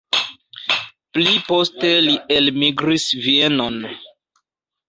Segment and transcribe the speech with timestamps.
[1.17, 3.79] Pli poste li elmigris Vienon.